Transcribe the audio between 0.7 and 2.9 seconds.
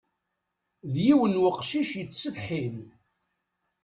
D yiwen n uqcic yettsetḥin.